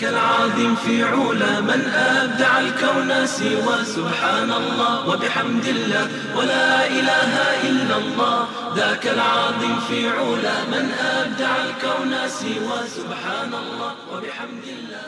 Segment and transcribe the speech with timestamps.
[0.00, 7.32] ذاك العظيم في علا من أبدع الكون سوى سبحان الله وبحمد الله ولا إله
[7.68, 8.36] إلا الله.
[8.76, 15.04] ذاك العظيم في علا من أبدع الكون سوى سبحان الله وبحمد الله.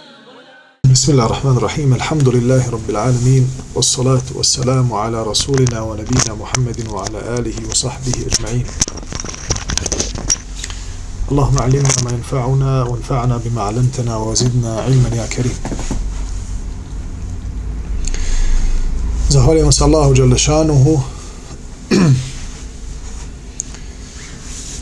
[0.92, 1.94] بسم الله الرحمن الرحيم.
[1.94, 8.66] الحمد لله رب العالمين والصلاة والسلام على رسولنا ونبينا محمد وعلى آله وصحبه أجمعين.
[11.31, 15.57] اللهم علمنا ما ينفعنا وانفعنا بما علمتنا وزدنا علما يا كريم
[19.29, 21.01] Zahvaljujemo se Allahu Đalešanuhu,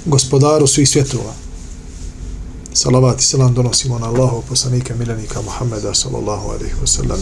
[0.06, 1.34] gospodaru svih svjetova.
[2.74, 7.20] Salavat i selam donosimo na Allahu poslanika milenika Muhammeda sallallahu alaihi wa sallam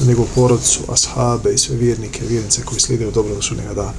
[0.00, 3.92] na njegovu porodcu, ashabe i sve vjernike, vjernice koji slijede u dobro do sudnjega dana.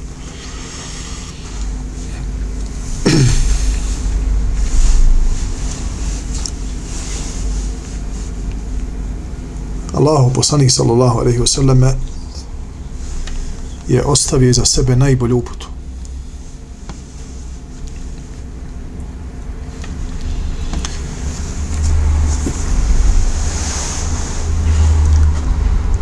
[9.97, 11.95] Allahu poslanik sallallahu alejhi ve selleme
[13.89, 15.69] je ostavio za sebe najbolju uputu.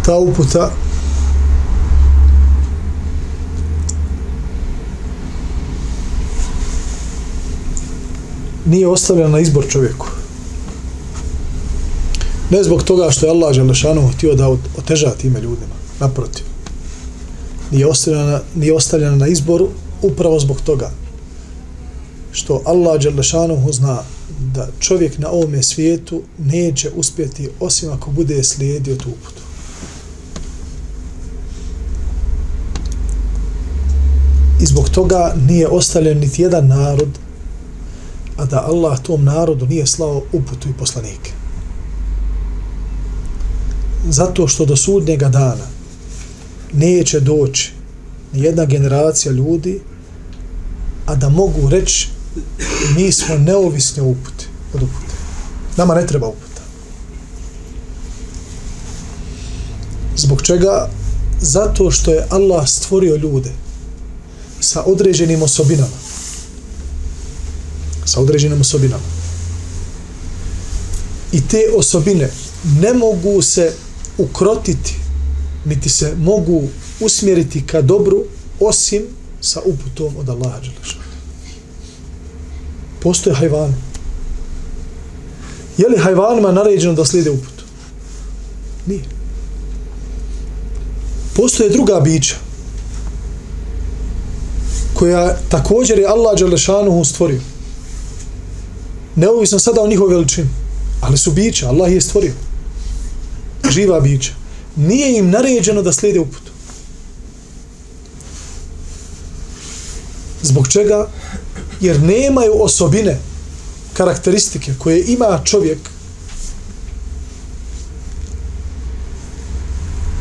[0.04, 0.70] Ta uputa
[8.66, 10.13] nije ostavljena na izbor čovjeku.
[12.50, 15.74] Ne zbog toga što je Allah Želešanu htio da oteža time ljudima.
[16.00, 16.44] Naprotiv.
[17.70, 19.68] Nije ostavljena, nije ostavljena na izboru
[20.02, 20.90] upravo zbog toga
[22.32, 24.02] što Allah Želešanu zna
[24.54, 29.42] da čovjek na ovome svijetu neće uspjeti osim ako bude slijedio tu uputu.
[34.60, 37.18] I zbog toga nije ostavljen niti jedan narod,
[38.36, 41.43] a da Allah tom narodu nije slao uputu i poslanike
[44.08, 45.66] zato što do sudnjega dana
[46.72, 47.72] neće doći
[48.32, 49.80] ni jedna generacija ljudi
[51.06, 52.08] a da mogu reći
[52.96, 55.14] mi smo neovisni uputi, od upute.
[55.76, 56.62] Nama ne treba uputa.
[60.16, 60.88] Zbog čega?
[61.40, 63.52] Zato što je Allah stvorio ljude
[64.60, 65.96] sa određenim osobinama.
[68.04, 69.02] Sa određenim osobinama.
[71.32, 72.30] I te osobine
[72.80, 73.72] ne mogu se
[74.18, 74.94] ukrotiti,
[75.64, 76.62] niti se mogu
[77.00, 78.24] usmjeriti ka dobru,
[78.60, 79.02] osim
[79.40, 81.04] sa uputom od Allaha Đelešana.
[83.00, 83.74] Postoje hajvani.
[85.78, 87.64] Je li hajvanima naređeno da slijede uputu?
[88.86, 89.02] Nije.
[91.36, 92.36] Postoje druga bića
[94.94, 97.40] koja također je Allah Đelešanuhu stvorio.
[99.16, 100.48] Neovisno sada o njihovoj veličini,
[101.00, 102.32] ali su bića, Allah je stvorio
[103.70, 104.32] živa bića,
[104.76, 106.52] nije im naređeno da slijede uputu.
[110.42, 111.08] Zbog čega?
[111.80, 113.18] Jer nemaju osobine,
[113.92, 115.78] karakteristike koje ima čovjek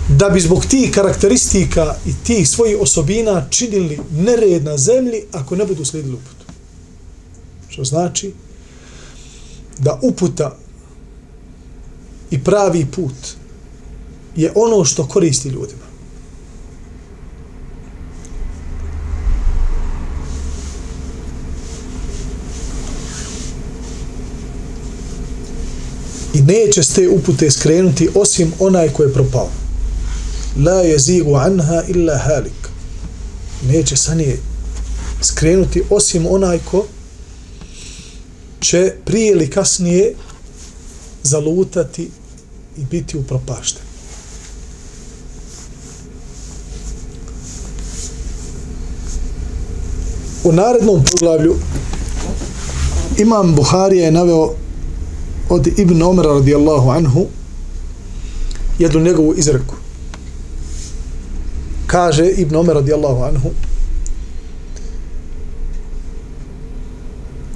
[0.09, 5.65] da bi zbog tih karakteristika i tih svojih osobina činili nered na zemlji ako ne
[5.65, 6.45] budu slijedili uputu.
[7.69, 8.33] Što znači
[9.77, 10.57] da uputa
[12.33, 13.13] i pravi put
[14.35, 15.83] je ono što koristi ljudima.
[26.33, 29.49] I neće s te upute skrenuti osim onaj ko je propao.
[30.65, 32.69] La je zigu anha illa halik.
[33.67, 34.37] Neće sa nje
[35.21, 36.85] skrenuti osim onaj ko
[38.59, 40.15] će prije ili kasnije
[41.23, 42.09] zalutati
[42.77, 43.81] i biti upropašten.
[50.43, 51.55] U narednom poglavlju
[53.17, 54.55] Imam Buharija je naveo
[55.49, 57.25] od Ibn Omara radijallahu anhu
[58.79, 59.75] jednu njegovu izreku.
[61.87, 63.49] Kaže Ibn Omer radijallahu anhu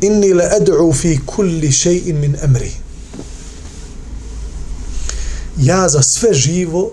[0.02, 2.72] Inni la ad'u fi kulli shay'in min amri.
[5.58, 6.92] Ja za sve živo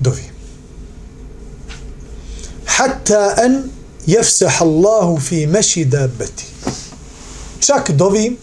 [0.00, 0.24] dovim.
[2.66, 3.62] Hatta an
[4.06, 6.46] jefsah Allahu fi meši dabbeti.
[7.60, 8.36] Čak dovim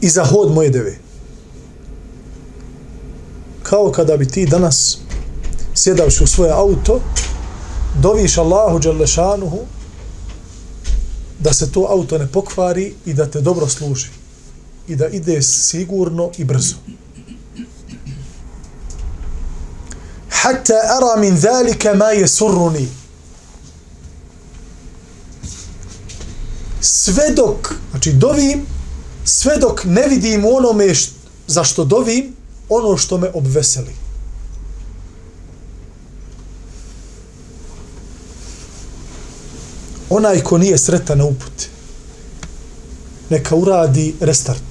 [0.00, 0.98] i za hod moje deve.
[3.62, 4.98] Kao kada bi ti danas
[5.74, 7.00] sjedavši u svoje auto,
[8.02, 9.58] doviš Allahu Đalešanuhu
[11.38, 14.23] da se to auto ne pokvari i da te dobro služi
[14.88, 16.74] i da ide sigurno i brzo.
[20.30, 22.86] Hatta ara min zalika ma yasurruni.
[26.80, 28.66] Sve dok, znači dovim,
[29.24, 31.12] sve dok ne vidim onome št,
[31.46, 32.36] za što dovim,
[32.68, 33.94] ono što me obveseli.
[40.10, 41.73] Onaj ko nije sretan na uput,
[43.34, 44.70] neka uradi restart.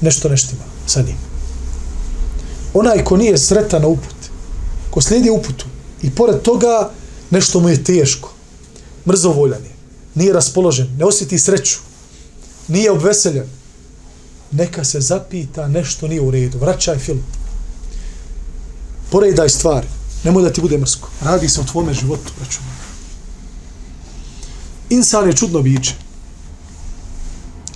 [0.00, 1.16] Nešto neštima sa njim.
[2.74, 4.30] Onaj ko nije sretan na uput,
[4.90, 5.66] ko slijedi uputu
[6.02, 6.90] i pored toga
[7.30, 8.32] nešto mu je teško,
[9.06, 9.70] mrzovoljan je,
[10.14, 11.78] nije raspoložen, ne osjeti sreću,
[12.68, 13.46] nije obveseljen,
[14.52, 16.58] neka se zapita nešto nije u redu.
[16.58, 17.22] Vraćaj film.
[19.10, 19.86] Poredaj stvari.
[20.24, 21.08] Nemoj da ti bude mrsko.
[21.20, 22.32] Radi se o tvome životu.
[22.40, 22.72] računaj.
[24.90, 26.07] Insan je čudno biće.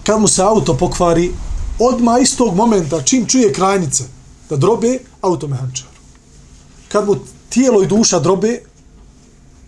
[0.06, 1.32] Kad mu se auto pokvari,
[1.78, 4.04] odma istog momenta, čim čuje krajnice,
[4.50, 5.86] da drobe, automehančar.
[6.88, 7.16] Kad mu
[7.48, 8.60] tijelo i duša drobe,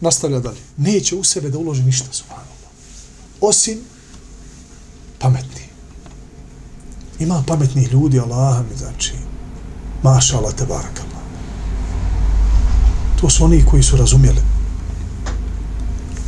[0.00, 0.60] nastavlja dalje.
[0.76, 2.48] Neće u sebe da uloži ništa, subhanallah.
[3.40, 3.78] Osim
[5.18, 5.62] pametni.
[7.18, 9.12] Ima pametnih ljudi, Allah mi znači,
[10.02, 11.22] maša Allah te barakallah.
[13.20, 14.40] To su oni koji su razumjeli.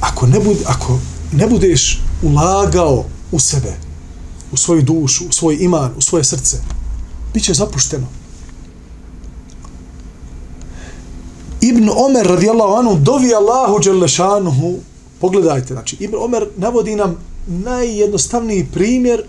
[0.01, 0.99] Ako ne, bud, ako
[1.33, 3.86] ne budeš ulagao u sebe,
[4.53, 6.57] u svoju dušu, u svoj iman, u svoje srce,
[7.35, 8.07] bit će zapušteno.
[11.61, 14.75] Ibn Omer radijallahu anhu dovi Allahu dželešanuhu
[15.21, 17.17] pogledajte, znači Ibn Omer navodi nam
[17.47, 19.23] najjednostavniji primjer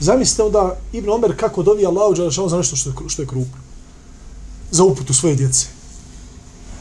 [0.00, 3.60] Zamislite onda Ibn Omer kako dovi Allahu Đalešanu za nešto što je, što je krupno.
[4.70, 5.66] Za uputu svoje djece.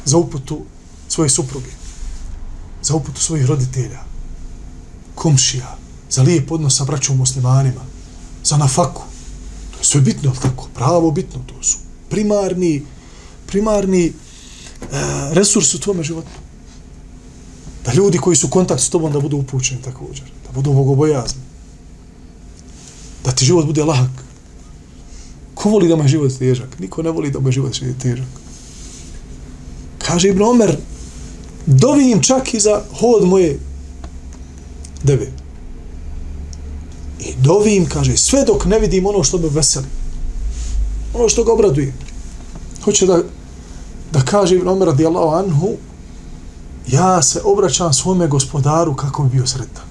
[0.05, 0.61] Za uputu
[1.07, 1.69] svoje supruge.
[2.81, 3.99] Za uputu svojih roditelja.
[5.15, 5.77] Komšija.
[6.09, 7.81] Za lijep odnos sa braćom muslimanima.
[8.43, 9.03] Za nafaku.
[9.71, 10.67] To je sve bitno, ali tako?
[10.73, 11.39] Pravo bitno.
[11.45, 11.77] To su
[12.09, 12.83] primarni,
[13.47, 14.13] primarni e,
[15.31, 16.27] resurs u tvome životu.
[17.85, 20.25] Da ljudi koji su u kontakt s tobom da budu upućeni također.
[20.45, 21.45] Da budu bogobojazni
[23.25, 24.11] da ti život bude lahak.
[25.55, 26.79] Ko voli da mu je život težak?
[26.79, 28.27] Niko ne voli da mu je život težak.
[29.97, 30.77] Kaže Ibn Omer,
[31.65, 33.59] dovim čak i za hod moje
[35.03, 35.31] deve.
[37.19, 39.85] I dovim, kaže, sve dok ne vidim ono što me veseli.
[41.13, 41.93] Ono što ga obraduje.
[42.83, 43.19] Hoće da,
[44.11, 45.69] da kaže Ibn Omer radijallahu anhu,
[46.87, 49.83] ja se obraćam svome gospodaru kako bi bio sretan.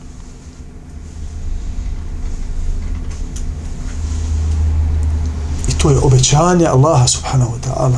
[5.68, 7.96] I to je obećanje Allaha subhanahu wa ta'ala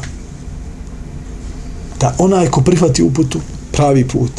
[2.00, 3.40] da onaj ko prihvati uputu
[3.72, 4.32] pravi put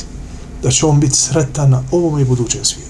[0.64, 2.87] da će on biti sretan na ovom i budućem svijetu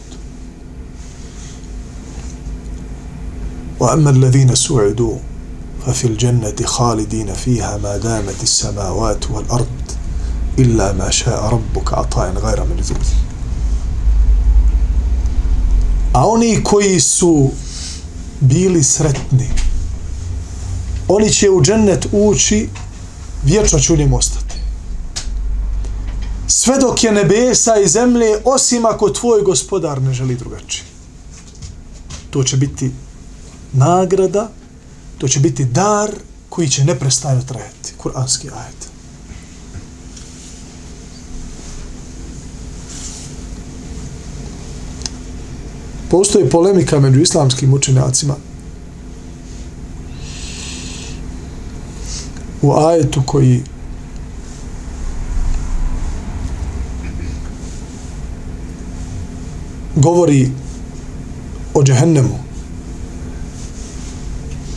[3.79, 5.17] wa الذين سعدوا
[5.85, 6.63] ففي fa fil jannati
[7.83, 9.97] ما دامت السماوات damat wal ard
[10.57, 12.97] illa ma sha'a rabbuka ata'an ghayra manzur
[16.13, 17.51] a oni koji su
[18.39, 19.67] bili sretni
[21.07, 22.69] oni će u džennet ući,
[23.43, 24.55] vječno će u njemu ostati.
[26.47, 30.83] Sve dok je nebesa i zemlje, osim ako tvoj gospodar ne želi drugačije.
[32.29, 32.91] To će biti
[33.73, 34.49] nagrada,
[35.17, 36.11] to će biti dar
[36.49, 37.93] koji će neprestajno trajati.
[37.97, 38.87] Kur'anski ajet.
[46.09, 48.35] Postoji polemika među islamskim učenjacima
[52.61, 53.63] u ajetu koji
[59.95, 60.51] govori
[61.73, 62.46] o džehennemu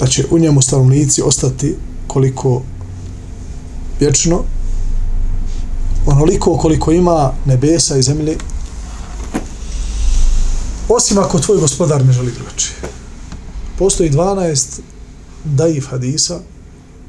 [0.00, 1.76] da će u njemu stanovnici ostati
[2.06, 2.62] koliko
[4.00, 4.42] vječno
[6.06, 8.36] onoliko koliko ima nebesa i zemlje
[10.88, 12.76] osim ako tvoj gospodar ne želi drugačije
[13.78, 14.80] postoji 12
[15.44, 16.40] daif hadisa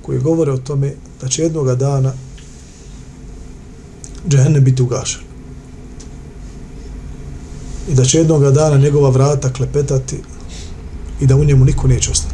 [0.02, 2.14] koji govore o tome da će jednog dana
[4.30, 5.22] džehennem biti ugašen.
[7.90, 10.20] I da će jednog dana njegova vrata klepetati
[11.22, 12.31] i da u njemu niko neće ostati.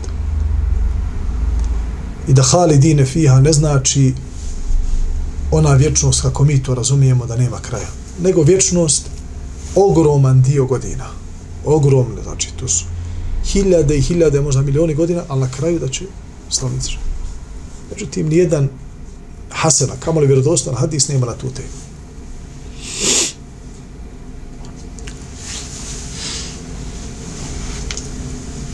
[2.27, 4.13] I da halidine fiha ne znači
[5.51, 7.89] ona vječnost kako mi to razumijemo da nema kraja.
[8.22, 9.05] Nego vječnost
[9.75, 11.05] ogroman dio godina.
[11.65, 12.86] Ogromne, znači to su
[13.46, 16.05] hiljade i hiljade, možda milioni godina, ali na kraju da će
[16.50, 17.03] slavnici žene.
[17.91, 18.69] Međutim, nijedan
[19.50, 21.67] hasena, kamoli vjerodostan hadis nema na tu temu.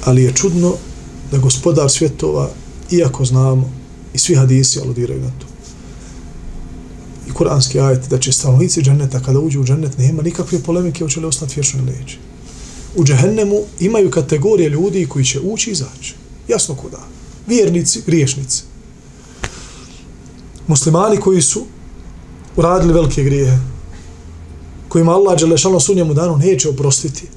[0.05, 0.74] Ali je čudno
[1.31, 2.50] da gospodar svjetova,
[2.95, 3.71] iako znamo,
[4.13, 5.45] i svi hadisi aludiraju na to,
[7.29, 11.19] i kuranski ajet, da će stanovnici dženeta, kada uđu u dženet, nema nikakve polemike, hoće
[11.19, 12.17] li ostati vječno ili neće.
[12.95, 16.15] U džehennemu imaju kategorije ljudi koji će ući i izaći.
[16.47, 17.00] Jasno kuda.
[17.47, 18.63] Vjernici, griješnici
[20.67, 21.65] muslimani koji su
[22.55, 23.57] uradili velike grijehe,
[24.88, 27.27] kojima Allah Đelešanu sunjemu danu neće oprostiti.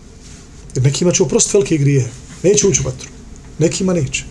[0.75, 2.09] Jer nekima će oprostiti velike grijehe.
[2.43, 3.09] Neće ući u vatru.
[3.59, 4.25] Nekima neće.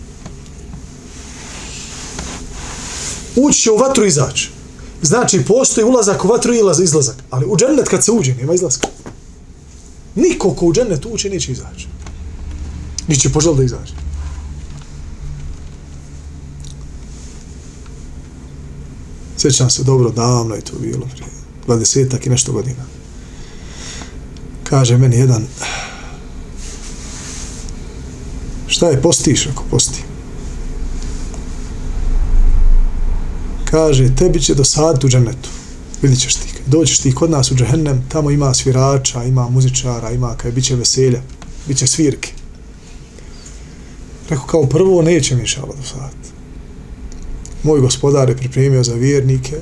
[3.35, 4.51] Ući će u vatru i izaći.
[5.01, 7.15] Znači, postoji ulazak u vatru i izlazak.
[7.29, 8.87] Ali u džennet kad se uđe, nema izlazka.
[10.15, 11.87] Niko ko u džennet uđe neće izaći.
[13.07, 13.93] Niće požel da izađe.
[19.37, 21.29] Sjećam se dobro, davno je to bilo, prije
[21.67, 22.83] 20 i nešto godina.
[24.63, 25.47] Kaže meni jedan,
[28.67, 30.03] šta je, postiš ako posti?
[33.75, 35.49] Kaže, tebi će dosaditi u džennetu.
[36.01, 36.47] Vidit ćeš ti.
[36.65, 40.75] Dođeš ti kod nas u džehennem, tamo ima svirača, ima muzičara, ima kaj bit će
[40.75, 41.21] veselja,
[41.67, 42.31] bit će svirke.
[44.29, 46.25] Rekao, kao prvo, neće mi šala dosaditi
[47.65, 49.55] moj gospodar je pripremio za vjernike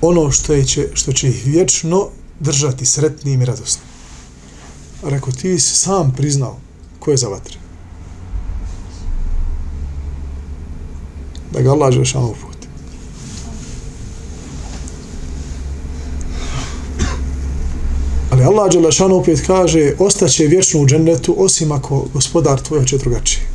[0.00, 2.08] ono što, je će, što će ih vječno
[2.40, 3.84] držati sretnim i radosnim.
[5.02, 6.58] Rekao, ti si sam priznao
[6.98, 7.58] ko je za vatre.
[11.52, 12.34] Da ga Allah Žešanu
[18.44, 23.54] Allah žele opet kaže, ostaće vječno u džennetu, osim ako gospodar tvoj će drugačije.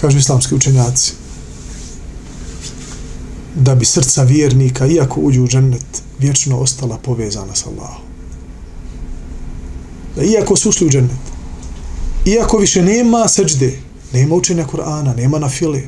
[0.00, 1.12] kažu islamski učenjaci,
[3.54, 8.02] da bi srca vjernika, iako uđu u džennet, vječno ostala povezana sa Allahom.
[10.16, 11.20] Da iako su ušli u džennet,
[12.24, 13.78] iako više nema srđde,
[14.12, 15.82] nema učenja Kur'ana, nema na file,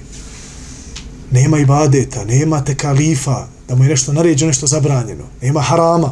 [1.30, 6.10] nema ibadeta, nema te kalifa, da mu je nešto naređeno, nešto zabranjeno, nema harama,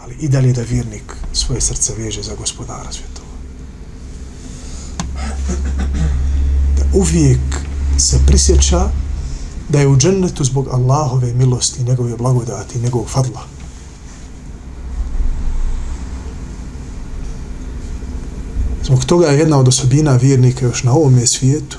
[0.00, 3.26] ali i dalje da vjernik svoje srce veže za gospodara svjetova
[6.76, 7.40] Da uvijek
[7.98, 8.88] se prisjeća
[9.68, 13.42] da je u džennetu zbog Allahove milosti, njegove blagodati, njegovog fadla.
[18.84, 21.78] Zbog toga je jedna od osobina vjernika još na ovome svijetu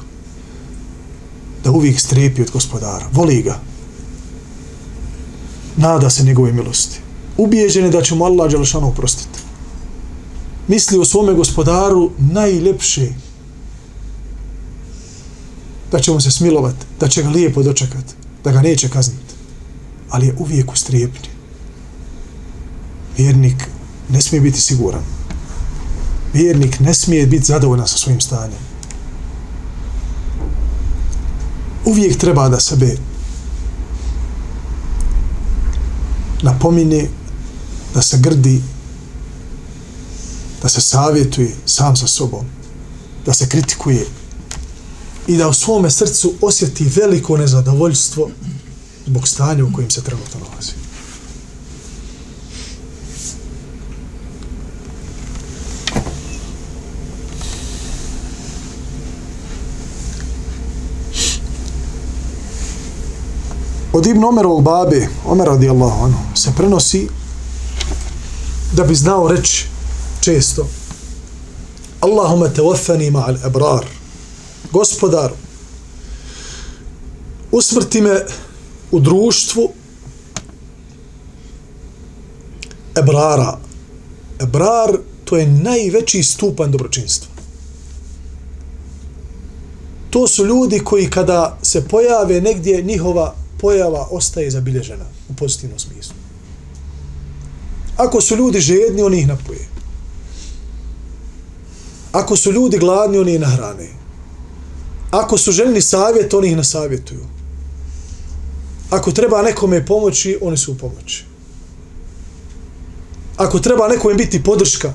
[1.63, 3.05] da uvijek strepi od gospodara.
[3.13, 3.70] Voli ga.
[5.77, 6.99] Nada se njegove milosti.
[7.37, 9.39] Ubijeđen je da će mu Allah Đelešanu oprostiti.
[10.67, 13.07] Misli o svome gospodaru najljepše
[15.91, 18.05] da će mu se smilovat, da će ga lijepo dočekat,
[18.43, 19.33] da ga neće kazniti.
[20.09, 21.29] Ali je uvijek u strijepni.
[23.17, 23.67] Vjernik
[24.09, 25.03] ne smije biti siguran.
[26.33, 28.59] Vjernik ne smije biti zadovoljan sa svojim stanjem.
[31.85, 32.97] Uvijek treba da sebe
[36.41, 37.07] napomine,
[37.93, 38.61] da se grdi,
[40.61, 42.45] da se savjetuje sam sa sobom,
[43.25, 44.05] da se kritikuje,
[45.27, 48.29] i da u svome srcu osjeti veliko nezadovoljstvo
[49.05, 50.80] zbog stanja u kojim se trenutno nalazi.
[63.93, 67.07] Od Ibn Omerovog babe, Omer radijallahu anhu, se prenosi
[68.73, 69.65] da bi znao reći
[70.21, 70.67] često
[71.99, 73.85] Allahumma tawaffani ma'al ebrar
[74.71, 75.33] gospodaru,
[77.51, 78.25] usmrti me
[78.91, 79.69] u društvu
[82.95, 83.57] ebrara.
[84.39, 87.31] Ebrar to je najveći stupan dobročinstva.
[90.09, 96.15] To su ljudi koji kada se pojave negdje, njihova pojava ostaje zabilježena u pozitivnom smislu.
[97.97, 99.67] Ako su ljudi žedni, oni ih napoje.
[102.11, 103.87] Ako su ljudi gladni, oni ih nahrane.
[105.11, 107.25] Ako su željni savjet, oni ih nasavjetuju.
[108.89, 111.25] Ako treba nekome pomoći, oni su u pomoći.
[113.37, 114.93] Ako treba nekome biti podrška,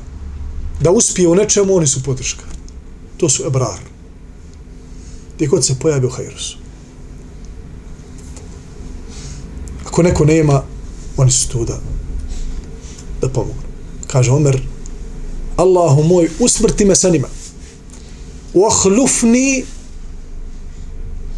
[0.81, 2.45] da uspije u nečemu, oni su podrška.
[3.17, 3.81] To su ebrar.
[5.35, 6.66] Gdje god se pojavi u hajrusu.
[9.97, 10.63] Ako neko nema,
[11.17, 11.79] oni su tu da,
[13.21, 13.61] da pomogu.
[14.07, 14.61] kaže Omer,
[15.57, 17.29] Allahu moj, usmrti me sa njima.
[18.55, 19.65] Uahlufni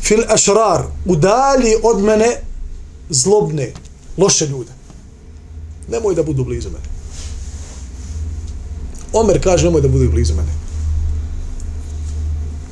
[0.02, 2.40] fil ašrar, udali od mene
[3.10, 3.72] zlobne,
[4.16, 4.72] loše ljude.
[5.88, 6.88] Nemoj da budu blizu mene.
[9.12, 10.52] Omer kaže, nemoj da budu blizu mene.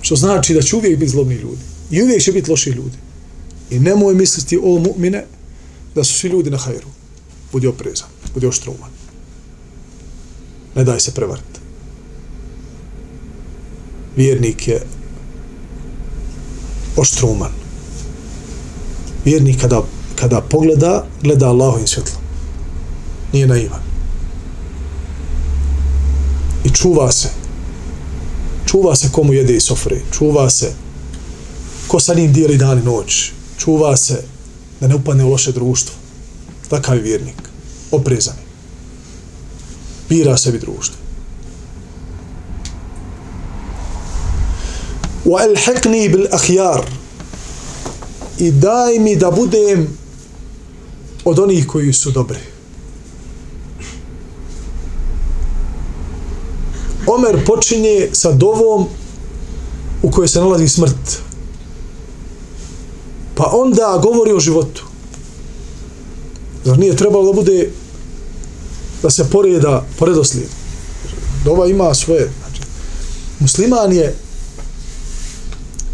[0.00, 1.62] Što znači da će uvijek biti zlobni ljudi.
[1.90, 2.96] I uvijek će biti loši ljudi.
[3.70, 5.22] I nemoj misliti o mu'mine
[5.96, 6.88] da su svi ljudi na hajru.
[7.52, 8.90] Budi oprezan, budi oštruman.
[10.74, 11.60] Ne daj se prevariti.
[14.16, 14.82] Vjernik je
[16.96, 17.52] oštruman.
[19.24, 19.82] Vjernik kada,
[20.16, 22.22] kada pogleda, gleda Allahovim svjetlom.
[23.32, 23.80] Nije naivan.
[26.64, 27.28] I čuva se.
[28.66, 30.00] Čuva se komu jede i sofre.
[30.12, 30.74] Čuva se
[31.88, 33.30] ko sa njim dijeli dan i noć.
[33.58, 34.35] Čuva se
[34.80, 35.94] da ne upadne u loše društvo.
[36.68, 37.42] Takav je vjernik.
[37.90, 38.34] Oprezan.
[40.08, 40.96] Bira sebi društvo.
[45.26, 46.84] وَأَلْحَقْنِي بِالْأَخْيَارِ bil akhyar
[48.38, 49.88] i daj mi da budem
[51.24, 52.38] od onih koji su dobri
[57.06, 58.86] Omer počinje sa dovom
[60.02, 61.25] u kojoj se nalazi smrt
[63.36, 64.84] pa onda govori o životu
[66.64, 67.70] zar nije trebalo da bude
[69.02, 70.48] da se poreda poredoslijed
[71.44, 72.62] dova ima svoje znači,
[73.40, 74.14] musliman je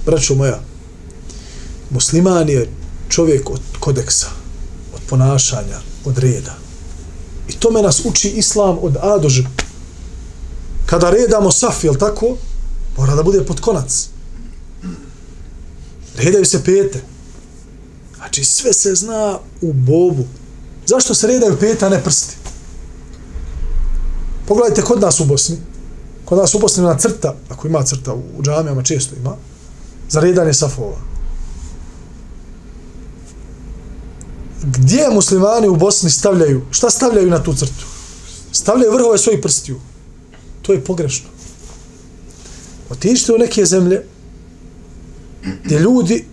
[0.07, 0.61] braćo moja,
[1.91, 2.71] musliman je
[3.09, 4.27] čovjek od kodeksa,
[4.95, 6.55] od ponašanja, od reda.
[7.49, 9.43] I tome nas uči islam od A do Ž.
[10.87, 12.37] Kada redamo saf, jel tako,
[12.97, 14.09] mora da bude pod konac.
[16.17, 17.01] Redaju se pete.
[18.23, 20.25] Znači sve se zna u bobu.
[20.87, 22.37] Zašto se redaju peta, ne prsti?
[24.47, 25.57] Pogledajte kod nas u Bosni.
[26.25, 29.37] Kod nas u Bosni na crta, ako ima crta u džamijama, često ima,
[30.09, 30.97] za redanje safova.
[34.62, 37.87] Gdje muslimani u Bosni stavljaju, šta stavljaju na tu crtu?
[38.53, 39.81] Stavljaju vrhove svojih prstiju.
[40.62, 41.29] To je pogrešno.
[42.90, 44.07] Otičite u neke zemlje
[45.64, 46.32] gdje ljudi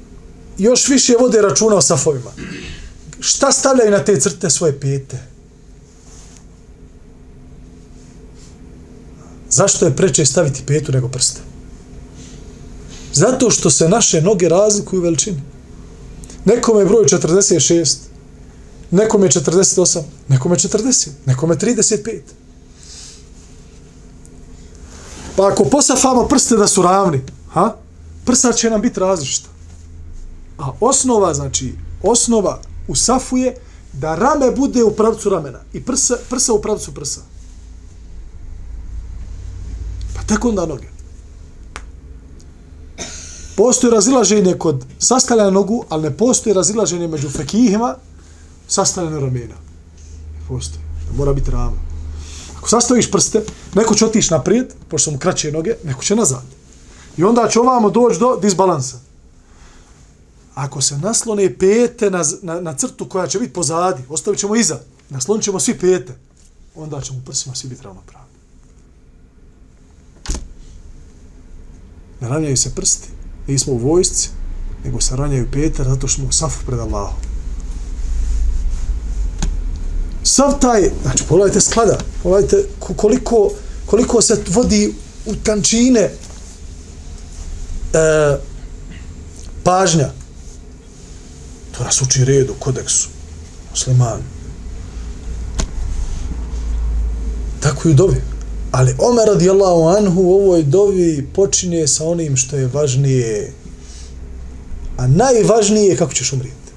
[0.59, 2.31] još više vode računa o safovima.
[3.19, 5.17] Šta stavljaju na te crte svoje pete?
[9.49, 11.41] Zašto je preče staviti petu nego prste?
[13.13, 15.41] Zato što se naše noge razlikuju u veličini.
[16.45, 17.97] Nekom je broj 46,
[18.91, 22.19] nekom je 48, nekom je 40, nekom je 35.
[25.35, 27.21] Pa ako posafamo prste da su ravni,
[27.53, 27.75] ha?
[28.25, 29.49] prsa će nam biti različita.
[30.59, 33.55] A osnova, znači, osnova u safu je
[33.93, 37.21] da rame bude u pravcu ramena i prsa, prsa u pravcu prsa.
[40.15, 40.87] Pa tako onda noge.
[43.55, 47.95] Postoji razilaženje kod sastavljanja nogu, ali ne postoji razilaženje među fekihima
[48.67, 49.55] sastavljanja ramena.
[50.47, 50.83] Postoji.
[51.17, 51.77] Mora biti rama.
[52.57, 53.43] Ako sastaviš prste,
[53.75, 56.43] neko će otići naprijed, pošto su mu kraće noge, neko će nazad.
[57.17, 59.08] I onda će ovamo doći do disbalansa.
[60.59, 64.79] Ako se naslone pete na, na, na crtu koja će biti pozadi, ostavit ćemo iza,
[65.09, 66.13] naslonit ćemo svi pete,
[66.75, 68.29] onda ćemo prsima svi biti ravnopravni.
[72.19, 73.09] Naravljaju se prsti,
[73.47, 74.29] nismo u vojsci,
[74.83, 77.19] nego se ranjaju pete zato što smo u safu pred Allahom.
[80.23, 83.51] Sav taj, znači pogledajte sklada, pogledajte koliko,
[83.85, 84.93] koliko se vodi
[85.25, 86.11] u tančine e,
[89.63, 90.18] pažnja.
[91.79, 93.07] To nas uči redu, kodeksu,
[93.71, 94.21] musliman.
[97.59, 98.21] Tako i u dobi.
[98.71, 103.53] Ali Omer radijallahu anhu u ovoj dovi počinje sa onim što je važnije.
[104.97, 106.71] A najvažnije je kako ćeš umrijeti.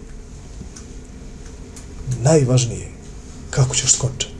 [2.22, 2.88] Najvažnije
[3.50, 4.34] kako ćeš skončati.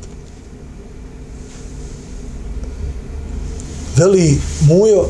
[3.96, 5.08] Veli mujo,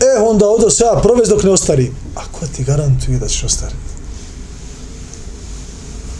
[0.00, 1.92] e onda odo se ja provez dok ne ostari.
[2.14, 3.95] A ko ti garantuje da ćeš ostariti?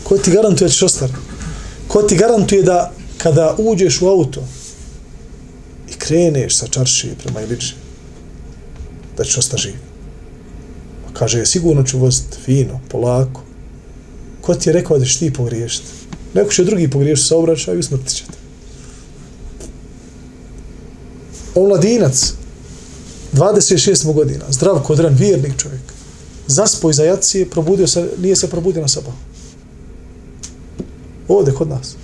[0.09, 1.19] Ko ti garantuje da ćeš ostariti?
[1.89, 4.43] Ko ti garantuje da kada uđeš u auto,
[5.91, 7.75] i kreneš sa čaršije prema Iliđe,
[9.17, 9.75] da ćeš ostati živ.
[11.07, 13.43] Pa kaže, sigurno ću voziti fino, polako.
[14.41, 15.89] Ko ti je rekao da ćeš ti pogriješiti?
[16.35, 18.39] Neko će drugi pogriješiti sa obraćaju i usmrtit će te.
[21.55, 22.33] Omladinac,
[23.33, 25.83] 26 godina, zdrav kodran, vjernik čovjek,
[26.47, 29.15] zaspo iza jacije, probudio se, nije se probudio na sabah.
[31.29, 31.97] Ovdje kod nas.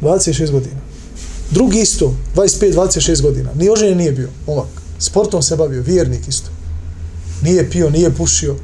[0.00, 0.80] 26 godina.
[1.50, 4.68] Drugi isto, 25-26 godina, ni oženjen nije bio, momak.
[4.98, 6.50] Sportom se bavio, vjernik isto.
[7.42, 8.56] Nije pio, nije pušio,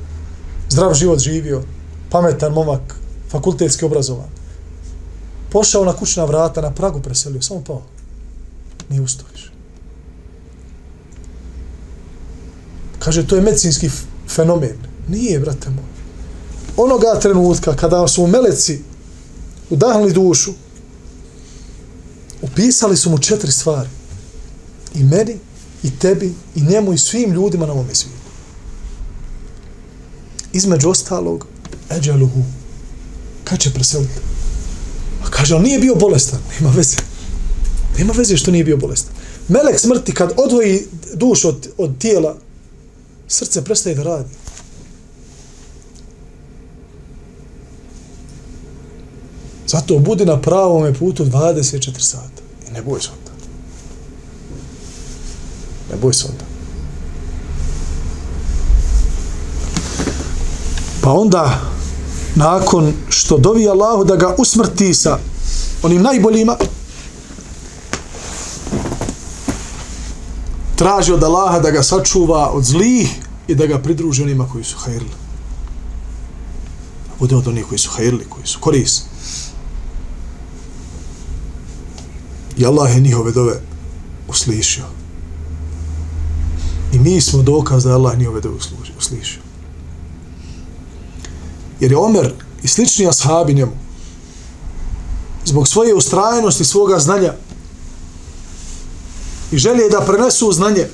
[0.68, 1.62] zdrav život živio,
[2.10, 2.94] pametan momak,
[3.30, 4.28] fakultetski obrazovan.
[5.50, 7.82] Pošao na kućna vrata, na pragu preselio, samo pao.
[8.90, 9.50] Nije ustao više.
[12.98, 13.90] Kaže, to je medicinski
[14.28, 14.76] fenomen.
[15.08, 15.84] Nije, brate moj.
[16.76, 18.82] Onoga trenutka kada su meleci
[19.70, 20.52] udahnuli dušu,
[22.42, 23.88] upisali su mu četiri stvari.
[24.94, 25.38] I meni,
[25.82, 28.18] i tebi, i njemu, i svim ljudima na ovome svijetu.
[30.52, 31.46] Između ostalog,
[31.90, 32.42] eđaluhu,
[33.44, 34.20] kad će preseliti?
[35.24, 36.40] A kaže, ali nije bio bolestan.
[36.54, 36.96] Nema veze.
[37.98, 39.14] Nema veze što nije bio bolestan.
[39.48, 42.36] Melek smrti kad odvoji dušu od, od tijela,
[43.28, 44.28] srce prestaje da radi.
[49.68, 52.42] Zato budi na pravom putu 24 sata.
[52.68, 53.32] I ne boj se onda.
[55.90, 56.44] Ne boj se onda.
[61.00, 61.60] Pa onda,
[62.34, 65.18] nakon što dovi Allahu da ga usmrti sa
[65.82, 66.56] onim najboljima,
[70.76, 73.08] traži od Allaha da ga sačuva od zlih
[73.48, 75.10] i da ga pridruži onima koji su hajrli.
[77.18, 79.17] Bude od onih koji su hajrli, koji su korisni.
[82.58, 83.60] I Allah je njihove dove
[84.28, 84.84] uslišio.
[86.92, 88.56] I mi smo dokaz da je Allah njihove dove
[88.98, 89.42] uslišio.
[91.80, 93.72] Jer je Omer i slični ashabi njemu
[95.44, 97.34] zbog svoje ustrajenosti, svoga znanja
[99.52, 100.86] i želje da prenesu znanje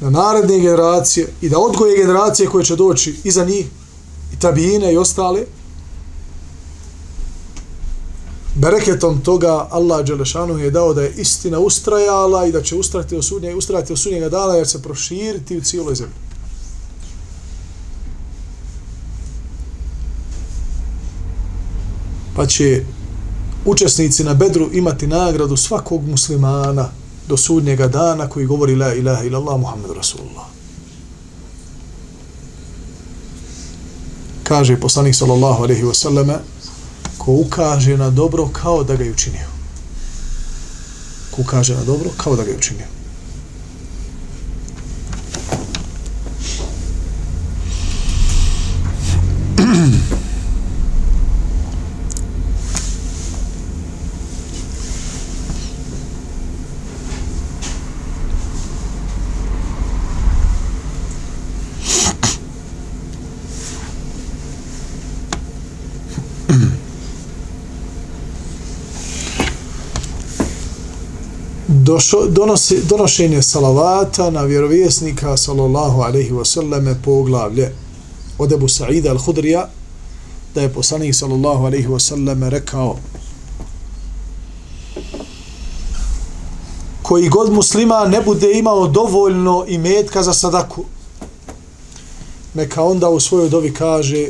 [0.00, 3.66] na naredne generacije i da odgoje generacije koje će doći iza njih
[4.32, 5.40] i tabijine i ostale
[8.54, 13.24] bereketom toga Allah Đelešanu je dao da je istina ustrajala i da će ustrajati od
[13.24, 16.14] sudnje, ustrajati od sudnjega dana jer se proširiti u cijeloj zemlji.
[22.36, 22.84] Pa će
[23.64, 26.88] učesnici na Bedru imati nagradu svakog muslimana
[27.28, 30.44] do sudnjega dana koji govori la ilaha illallah Muhammed Rasulullah.
[34.42, 36.38] Kaže poslanik sallallahu alaihi wa sallame
[37.24, 39.48] ko ukaže na dobro kao da ga je učinio.
[41.30, 42.86] Ko ukaže na dobro kao da ga je učinio.
[71.94, 77.72] Došo, donosi, donošenje salavata na vjerovjesnika sallallahu alaihi wasallame poglavlje
[78.38, 79.68] od Ebu Sa'ida al-Hudrija
[80.54, 82.96] da je poslanik sallallahu alaihi wasallame rekao
[87.02, 90.84] koji god muslima ne bude imao dovoljno imetka za sadaku
[92.54, 94.26] neka onda u svojoj dovi kaže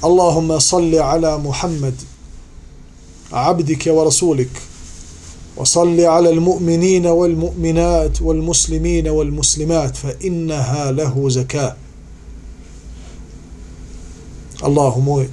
[0.00, 1.94] Allahumma salli ala Muhammed
[3.30, 4.65] abdike wa rasulik
[5.57, 11.75] وصل على المؤمنين والمؤمنات والمسلمين والمسلمات فإنها له زكاة
[14.63, 15.27] الله موي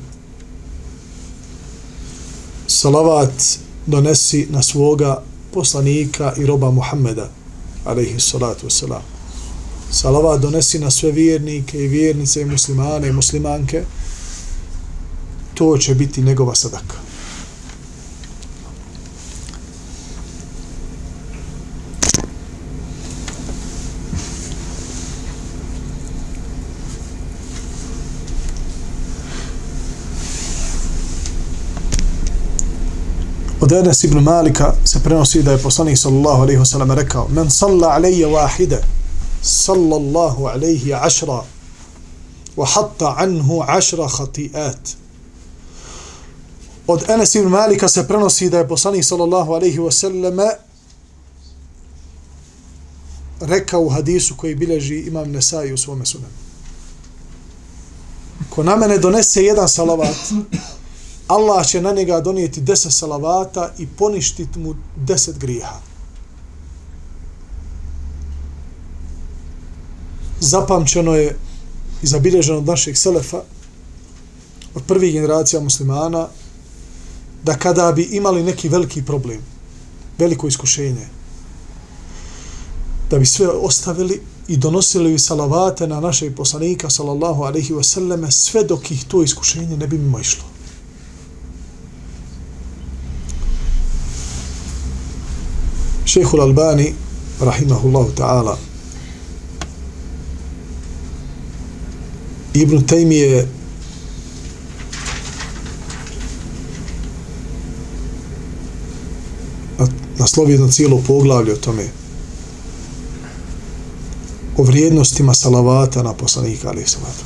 [2.69, 7.29] salavat donesi na svoga poslanika i roba Muhammeda
[7.85, 9.03] alaihi salatu wasalam
[9.91, 13.85] salavat donesi na sve vjernike i vjernice i muslimane i muslimanke
[15.55, 16.95] to će biti njegova sadaka
[33.64, 37.50] Od Enes ibn Malika se prenosi da je poslanik sallallahu alaihi wa sallam rekao Men
[37.50, 38.78] salla alaije wahide
[39.42, 41.44] sallallahu alaihi ašra
[42.58, 44.96] wa hatta anhu ašra khati'at
[46.88, 50.38] Od Enes ibn Malika se prenosi da je poslanik sallallahu alaihi wa sallam
[53.40, 56.34] rekao u hadisu koji bileži imam Nesai u svome sunanu.
[58.50, 60.16] Ko na mene donese jedan salavat
[61.34, 65.80] Allah će na njega donijeti deset salavata i poništiti mu deset grijeha.
[70.40, 71.38] Zapamćeno je
[72.04, 73.42] i zabilježeno od naših selefa,
[74.76, 76.28] od prvih generacija muslimana,
[77.44, 79.42] da kada bi imali neki veliki problem,
[80.18, 81.08] veliko iskušenje.
[83.10, 88.64] Da bi sve ostavili i donosili bi salavate na našeg poslanika sallallahu alaihi wasallame sve
[88.64, 90.53] dok ih to iskušenje ne bi mimo išlo.
[96.14, 96.96] Šehhul Albani
[97.42, 98.58] rahimahullahu ta'ala.
[102.54, 103.48] Ibn Taymi
[110.20, 111.88] naslovi jedno cijelo poglavlje o tome
[114.58, 117.26] o vrijednostima salavata na poslanika ali salatu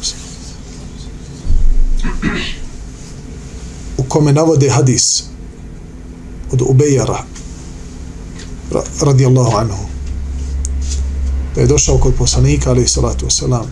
[3.98, 5.24] u kome navode hadis
[6.52, 7.37] od Ubejara
[9.02, 9.86] radijallahu anhu
[11.56, 13.66] da je došao kod poslanika ali salatu wasalam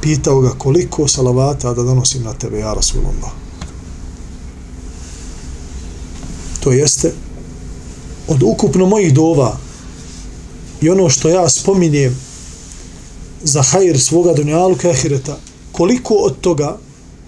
[0.00, 3.30] pitao ga koliko salavata da donosim na tebe ja Rasulullah
[6.60, 7.12] to jeste
[8.28, 9.56] od ukupno mojih dova
[10.80, 12.16] i ono što ja spominjem
[13.42, 15.38] za hajr svoga dunjalu ahireta
[15.72, 16.78] koliko od toga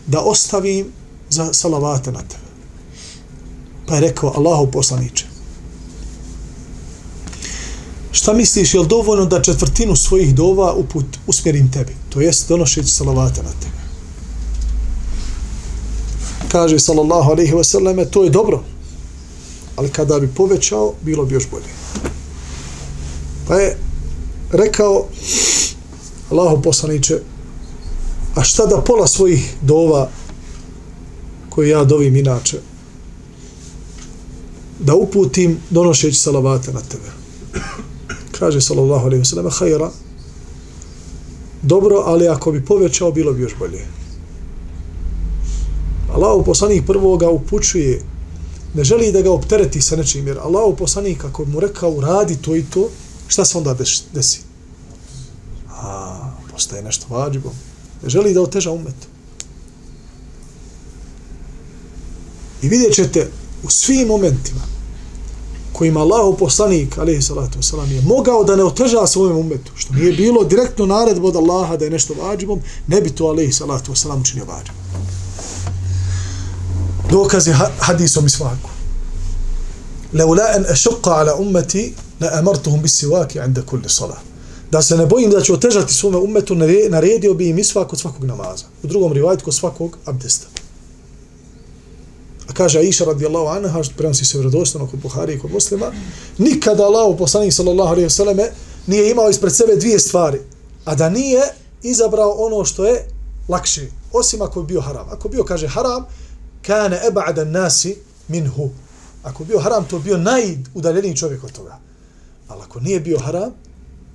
[0.06, 0.86] da ostavim
[1.30, 2.44] za salavate na tebe.
[3.86, 5.26] Pa je rekao Allahu poslaniče.
[8.24, 11.96] Šta misliš, je li dovoljno da četvrtinu svojih dova uput usmjerim tebi?
[12.08, 13.82] To jest donošeći salavate na tebe.
[16.48, 18.62] Kaže sallallahu alaihi wasallam, to je dobro.
[19.76, 21.68] Ali kada bi povećao, bilo bi još bolje.
[23.48, 23.76] Pa je
[24.52, 25.06] rekao
[26.30, 27.20] Allahu poslaniće,
[28.34, 30.08] a šta da pola svojih dova
[31.50, 32.58] koje ja dovim inače
[34.78, 37.23] da uputim donošeći salavate na tebe
[38.44, 39.90] kaže sallallahu alaihi ve sellem hajra
[41.62, 43.86] dobro, ali ako bi povećao bilo bi još bolje
[46.14, 48.02] Allahu poslanik prvoga upućuje
[48.74, 52.56] ne želi da ga optereti sa nečim jer Allahu poslanik ako mu rekao uradi to
[52.56, 52.88] i to
[53.28, 53.76] šta se onda
[54.12, 54.40] desi?
[55.70, 57.52] A, postaje nešto vađivo.
[58.02, 58.94] Ne želi da oteža umet.
[62.62, 63.30] I vidjet ćete
[63.62, 64.73] u svim momentima
[65.74, 70.12] kojima Allahu poslanik, alaihi salatu wasalam, je mogao da ne oteža svojom umetu, što nije
[70.12, 74.20] bilo direktno naredbo od Allaha da je nešto vađibom, ne bi to, alaihi salatu wasalam,
[74.20, 74.76] učinio vađibom.
[77.10, 78.70] Dokaz je hadisom i svaku.
[80.12, 84.18] Leula en ešuqa ala ummeti la amartuhum bis sivaki 'inda kulli salah.
[84.70, 86.54] Da se ne bojim da ću otežati svome ummetu,
[86.88, 88.64] naredio bi im isvak kod svakog namaza.
[88.82, 90.46] U drugom rivajtu kod svakog abdesta.
[92.48, 95.92] A kaže Aisha radijallahu anha, što prenosi se vjerodostojno kod Buhari i kod muslima,
[96.38, 98.48] nikada Allah, poslanik sallallahu alaihi wasallam,
[98.86, 100.38] nije imao ispred sebe dvije stvari,
[100.84, 101.40] a da nije
[101.82, 103.08] izabrao ono što je
[103.48, 105.08] lakše, osim ako je bio haram.
[105.10, 106.04] Ako bio, kaže, haram,
[106.62, 107.96] kane eba'da nasi
[108.28, 108.70] minhu.
[109.22, 111.78] Ako bio haram, to bio najudaljeniji čovjek od toga.
[112.48, 113.52] Ali ako nije bio haram,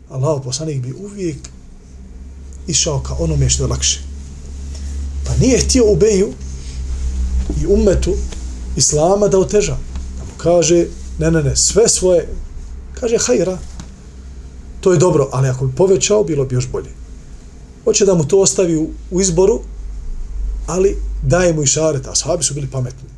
[0.10, 1.38] Allah poslanik bi uvijek
[2.68, 4.00] išao ka onome što je lakše.
[5.26, 6.34] Pa nije htio Ubeju
[7.62, 8.14] i umetu
[8.76, 9.78] Islama da oteža.
[10.18, 10.86] Da mu kaže,
[11.20, 12.28] ne, ne, ne, sve svoje,
[13.00, 13.58] kaže, hajra,
[14.82, 16.90] to je dobro, ali ako bi povećao, bilo bi još bolje.
[17.84, 19.60] Hoće da mu to ostavi u, u izboru,
[20.68, 23.10] ali daje mu i šaret, a sahabi su bili pametni.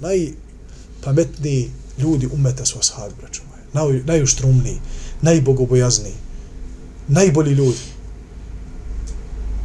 [0.00, 3.62] Najpametniji ljudi umeta su ashabi, moje.
[3.72, 4.80] naj, najuštrumniji,
[5.22, 6.14] najbogobojazniji,
[7.08, 7.78] najbolji ljudi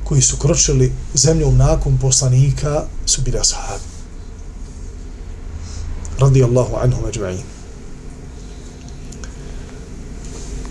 [0.03, 3.88] koji su kročili zemljom nakon poslanika su bili ashabi.
[6.19, 7.37] Radi Allahu anhu među'in.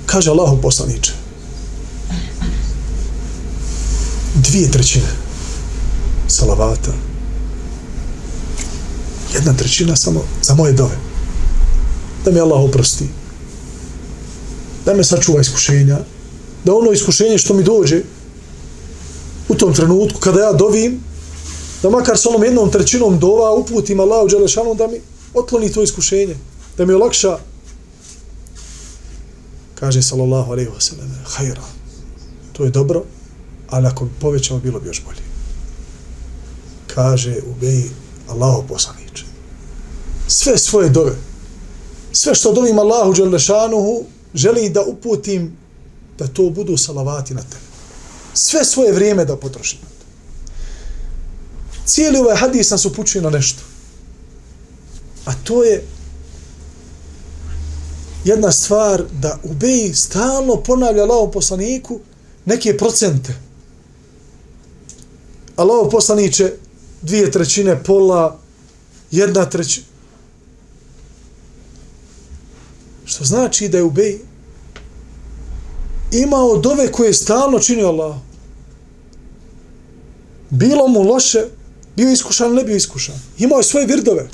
[0.07, 1.13] Kaže Allahu poslaniče,
[4.35, 5.13] dvije trećine
[6.29, 6.93] salavata,
[9.35, 10.97] jedna trećina samo za moje dove.
[12.25, 13.09] Da mi Allah oprosti
[14.85, 15.99] da me sačuva iskušenja,
[16.65, 18.03] da ono iskušenje što mi dođe
[19.49, 21.01] u tom trenutku kada ja dovim,
[21.83, 25.01] da makar s onom jednom trećinom dova uputim Allahu Đelešanu da mi
[25.35, 26.37] otloni to iskušenje,
[26.77, 27.39] da mi olakša
[29.75, 31.63] kaže sallallahu alaihi wa sallam hajra,
[32.53, 33.05] to je dobro
[33.71, 35.23] ali ako bi povećao bilo bi još bolje
[36.87, 37.89] kaže u Allaho
[38.29, 39.25] Allahu poslaniče
[40.29, 41.17] sve svoje dove
[42.13, 45.57] sve što dovim Allahu Đelešanuhu želi da uputim
[46.19, 47.69] da to budu salavati na tebe.
[48.35, 50.07] Sve svoje vrijeme da potrošim na to.
[51.87, 53.63] Cijeli ovaj hadis nas upućuje na nešto.
[55.29, 55.85] A to je
[58.25, 62.01] jedna stvar da u Beji stalno ponavlja Allaho poslaniku
[62.45, 63.35] neke procente.
[65.57, 66.53] Allaho poslaniće
[67.03, 68.39] dvije trećine, pola,
[69.11, 69.87] jedna trećina.
[73.05, 74.19] Što znači da je Ubej
[76.13, 78.17] imao dove koje je stalno činio Allah.
[80.51, 81.47] Bilo mu loše,
[81.97, 83.15] bio iskušan, ne bio iskušan.
[83.39, 84.29] Imao je svoje virdove.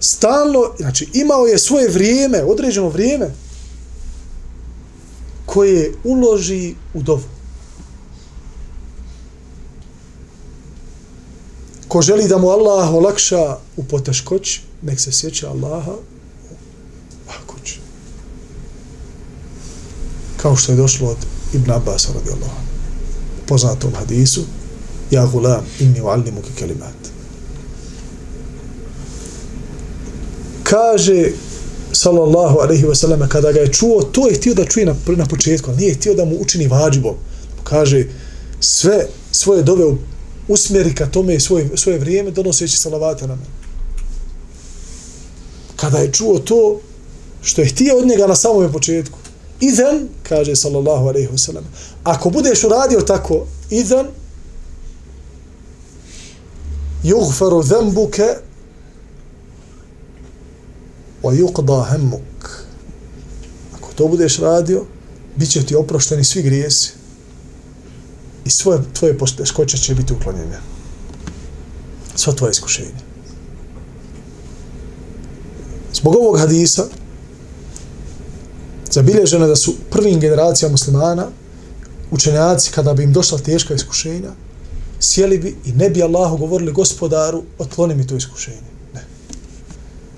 [0.00, 3.30] Stalno, znači imao je svoje vrijeme, određeno vrijeme,
[5.46, 7.22] koje uloži u dovu.
[11.88, 16.54] Ko želi da mu Allah olakša u poteškoći, nek se sjeća Allaha u
[17.28, 17.80] lahkoći.
[20.36, 21.16] Kao što je došlo od
[21.54, 22.60] Ibn Abbas radijallahu
[23.42, 24.42] u poznatom hadisu
[25.10, 27.15] Ja gulam, inni uallimu ki kelimat.
[30.70, 31.30] Kaže
[31.92, 35.70] sallallahu alaihi wasallam kada ga je čuo, to je htio da čuje na, na početku,
[35.70, 37.14] ali nije htio da mu učini vađbom.
[37.64, 38.04] Kaže
[38.60, 39.94] sve svoje dove
[40.48, 43.50] usmjeri ka tome svoje, svoje vrijeme donoseći salavate na mene.
[45.76, 46.80] Kada je čuo to
[47.42, 49.18] što je htio od njega na samom početku,
[49.60, 51.62] idan, kaže sallallahu alaihi wasallam,
[52.04, 54.06] ako budeš uradio tako, idan,
[57.04, 58.45] yughfaru dhanbuka
[61.26, 62.66] wa yuqda hammuk
[63.74, 64.84] ako to budeš radio
[65.36, 66.92] bit će ti oprošteni svi grijesi
[68.44, 70.60] i svoje tvoje poteškoće će biti uklonjene.
[72.14, 73.02] Sva tvoje iskušenja.
[75.92, 76.84] Zbog ovog hadisa
[78.90, 81.26] zabilježeno da su prvim generacija muslimana
[82.10, 84.30] učenjaci kada bi im došla teška iskušenja
[85.00, 88.75] sjeli bi i ne bi Allahu govorili gospodaru, otkloni mi to iskušenje.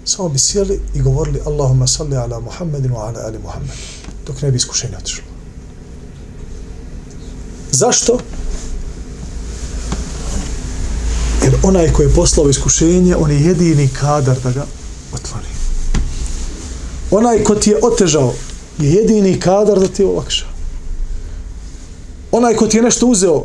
[0.08, 3.70] Samo bi sjeli i govorili Allahumma salli ala Muhammedin wa ala ali Muhammed.
[4.26, 5.24] Dok ne bi iskušenje otišlo.
[7.70, 8.18] Zašto?
[11.44, 14.66] Jer onaj koji je poslao iskušenje, on je jedini kadar da ga
[15.14, 15.52] otvori.
[17.10, 18.34] Onaj ko ti je otežao,
[18.78, 20.46] je jedini kadar da ti je olakša.
[22.32, 23.44] Onaj ko ti je nešto uzeo,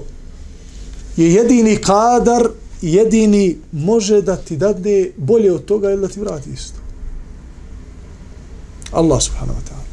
[1.18, 2.50] je jedini kadar,
[2.92, 6.80] jedini može da ti dadne bolje od toga ili da ti vrati isto.
[8.92, 9.84] Allah subhanahu wa ta'ala.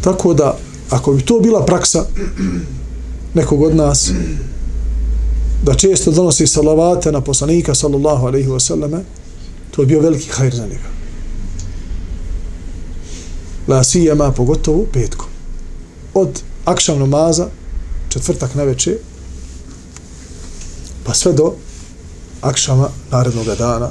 [0.00, 0.58] Tako da,
[0.90, 2.06] ako bi to bila praksa
[3.34, 4.10] nekog od nas,
[5.62, 9.00] da često donosi salavate na poslanika sallallahu alaihi wasallame,
[9.70, 11.00] to je bio veliki hajr za njega
[13.70, 15.26] la sijama pogotovo petkom.
[16.14, 17.46] Od akšam namaza,
[18.08, 18.96] četvrtak na večer,
[21.04, 21.54] pa sve do
[22.40, 23.90] akšama narednog dana.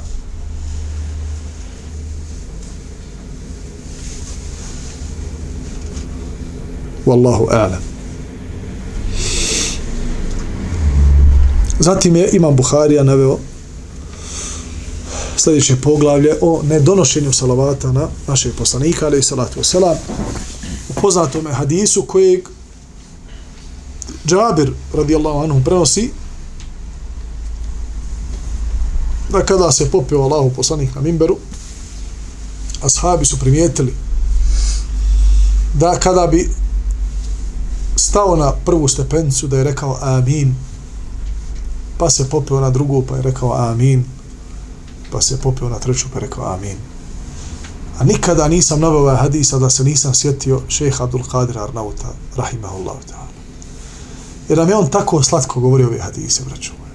[7.06, 7.82] Wallahu a'lam.
[11.78, 13.38] Zatim je Imam Buharija naveo
[15.36, 19.96] sljedeće poglavlje o nedonošenju salavata na našeg poslanika, ali i salatu wasalam,
[20.88, 22.48] u poznatome hadisu kojeg
[24.26, 26.10] Džabir, radijallahu anhu, prenosi
[29.30, 31.36] da kada se popio Allahu poslanik na mimberu,
[32.82, 33.94] ashabi su primijetili
[35.74, 36.50] da kada bi
[37.96, 40.54] stao na prvu stepenicu da je rekao amin,
[41.98, 44.04] pa se popio na drugu pa je rekao amin,
[45.12, 46.76] pa se popio na treću pa je rekao amin.
[47.98, 53.00] A nikada nisam naveo ovaj hadisa da se nisam sjetio šeha Abdul Qadir Arnauta, rahimahullahu
[53.08, 53.39] ta'ala.
[54.50, 56.92] Jer nam je on tako slatko govorio ove hadise, braću moja.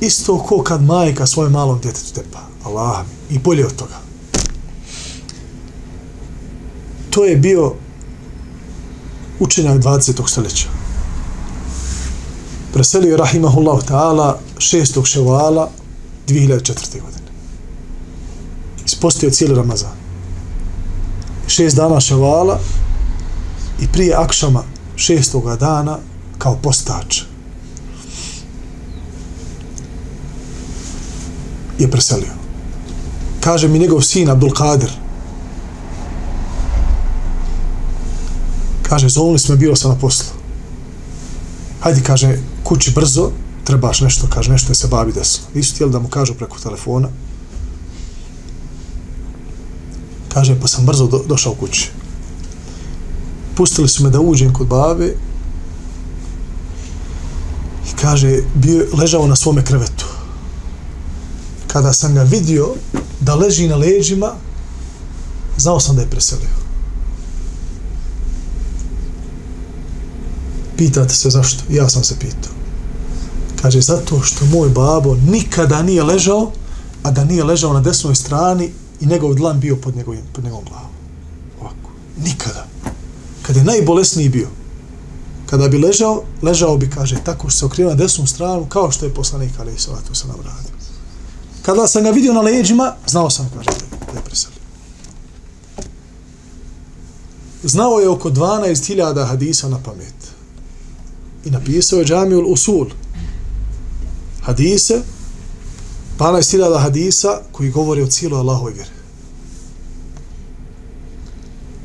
[0.00, 2.38] Isto ko kad majka svoje malom djetetu tepa.
[2.64, 3.36] Allah mi.
[3.36, 3.94] I bolje od toga.
[7.10, 7.74] To je bio
[9.40, 10.28] učenjak 20.
[10.28, 10.68] stoljeća.
[12.72, 15.06] Preselio je rahimahullahu ta'ala 6.
[15.06, 15.70] ševala
[16.28, 17.00] 2004.
[17.00, 17.30] godine.
[18.84, 19.96] Ispostio cijeli Ramazan.
[21.46, 22.58] Šest dana ševala
[23.80, 24.62] i prije akšama
[24.96, 25.98] šestoga dana
[26.42, 27.22] kao postač
[31.78, 32.34] je preselio.
[33.40, 34.90] Kaže mi njegov sin Abdul Kadir
[38.88, 40.34] kaže, zovnili smo, bilo sam na poslu.
[41.80, 43.30] Hajde, kaže, kući brzo,
[43.64, 45.46] trebaš nešto, kaže, nešto je se babi desilo.
[45.54, 47.08] Nisu htjeli da mu kažu preko telefona.
[50.28, 51.90] Kaže, pa sam brzo do, došao kući.
[53.54, 55.14] Pustili su me da uđem kod babe
[58.02, 60.06] kaže, bio, ležao na svome krevetu.
[61.66, 62.74] Kada sam ga vidio
[63.20, 64.34] da leži na leđima,
[65.58, 66.50] znao sam da je preselio.
[70.76, 71.62] Pitate se zašto?
[71.70, 72.52] Ja sam se pitao
[73.62, 76.50] Kaže, zato što moj babo nikada nije ležao,
[77.02, 80.64] a da nije ležao na desnoj strani i njegov dlan bio pod njegovim, pod njegovom
[80.64, 80.90] glavom.
[81.60, 81.90] Ovako.
[82.24, 82.66] Nikada.
[83.42, 84.48] Kad je najbolesniji bio,
[85.52, 89.04] kada bi ležao, ležao bi, kaže, tako što se okrio na desnu stranu, kao što
[89.06, 90.72] je poslanik, ali i salatu se nam radio.
[91.62, 93.70] Kada sam ga vidio na leđima, znao sam, kaže,
[94.12, 94.58] da je preselio.
[97.62, 100.14] Znao je oko 12.000 hadisa na pamet.
[101.44, 102.86] I napisao je Džamiul Usul.
[104.42, 105.02] Hadise,
[106.18, 108.90] 12.000 hadisa koji govori o cijelu Allahoj vjeri.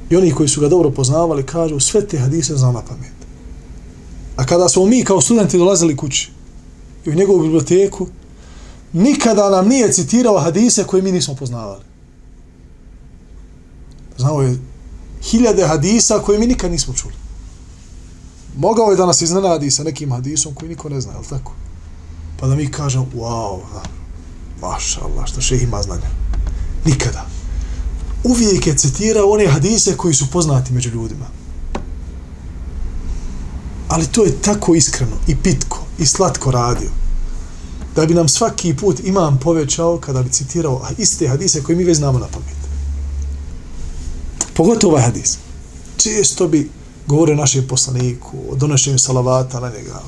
[0.10, 3.17] I oni koji su ga dobro poznavali kažu sve te hadise znao na pamet.
[4.48, 6.32] Kada smo mi kao studenti dolazili kući
[7.06, 8.08] i u njegovu biblioteku,
[8.94, 11.84] nikada nam nije citirao hadise koje mi nismo poznavali.
[14.18, 14.58] Znao je
[15.22, 17.14] hiljade hadisa koje mi nikad nismo čuli.
[18.58, 21.54] Mogao je da nas iznenadi sa nekim hadisom koji niko ne zna, je tako?
[22.40, 23.84] Pa da mi kažem, wow, da,
[24.68, 26.10] maša Allah, što še ima znanja.
[26.86, 27.26] Nikada.
[28.24, 31.26] Uvijek je citirao one hadise koji su poznati među ljudima.
[33.88, 36.90] Ali to je tako iskreno i pitko i slatko radio.
[37.96, 41.98] Da bi nam svaki put imam povećao kada bi citirao iste hadise koje mi već
[41.98, 42.58] znamo na pamet.
[44.54, 45.38] Pogotovo ovaj hadis.
[45.98, 46.70] Često bi
[47.08, 50.02] govorio našem poslaniku o donošenju salavata na njega.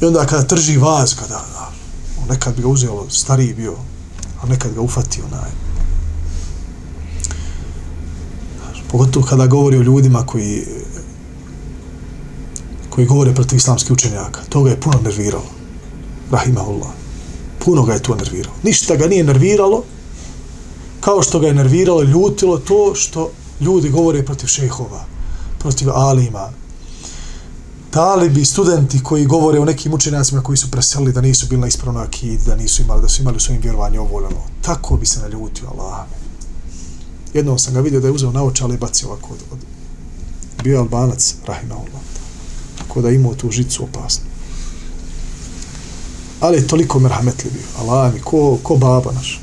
[0.00, 1.44] I onda kada trži vaz, kada
[2.28, 3.76] nekad bi ga uzeo, stariji bio,
[4.42, 5.50] a nekad ga ufatio onaj
[8.92, 10.64] Pogotovo kada govori o ljudima koji
[12.94, 14.40] koji govore protiv islamskih učenjaka.
[14.48, 15.50] To ga je puno nerviralo.
[16.30, 16.90] Rahimahullah.
[17.64, 18.54] Puno ga je to nerviralo.
[18.62, 19.82] Ništa ga nije nerviralo,
[21.00, 23.30] kao što ga je nerviralo ljutilo to što
[23.60, 25.04] ljudi govore protiv šehova,
[25.58, 26.50] protiv alima,
[27.90, 32.04] talibi, studenti koji govore o nekim učenjacima koji su preselili da nisu bili na ispravnoj
[32.04, 34.40] akid, da nisu imali, da su imali u svojim vjerovanju ovoljeno.
[34.62, 36.21] Tako bi se naljutio, Allah.
[37.34, 39.58] Jednom sam ga vidio da je uzeo naočale oče, bacio ovako od, od
[40.64, 42.02] bio albanac, rahimahullah.
[42.78, 44.24] Tako da imao tu žicu opasnu.
[46.40, 47.62] Ali je toliko merhametli bio.
[47.78, 49.40] Allah mi, ko, ko baba naš.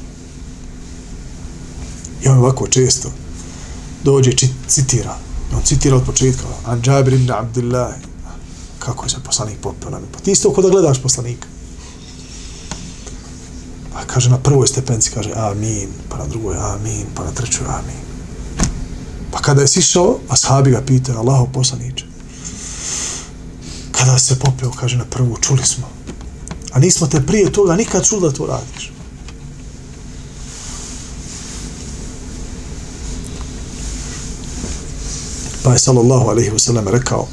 [2.24, 3.12] I on ovako često
[4.04, 5.18] dođe, čit, citira.
[5.56, 6.44] On citira od početka.
[6.66, 7.94] An Džabir ibn Abdullah.
[8.80, 10.06] Kako je se poslanik popio na mi?
[10.12, 11.48] Pa ti isto kod da gledaš poslanika.
[13.94, 18.02] Pa kaže na prvoj stepenci, kaže amin, pa na drugoj amin, pa na trećoj amin.
[19.32, 22.06] Pa kada je sišao, ashabi ga pitaju, Allaho poslaniče,
[23.92, 25.88] kada se popeo, kaže na prvu, čuli smo.
[26.72, 28.92] A nismo te prije toga nikad čuli da to radiš.
[35.64, 37.28] Pa je sallallahu alaihi wasallam rekao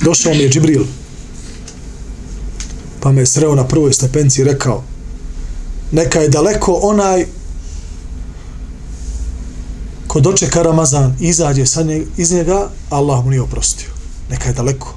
[0.00, 0.84] došao mi je Džibril
[3.00, 4.82] pa me je sreo na prvoj stepenci i rekao
[5.92, 7.26] neka je daleko onaj
[10.06, 13.88] ko dočeka Ramazan izađe sa njeg, iz njega Allah mu nije oprostio.
[14.30, 14.94] Neka je daleko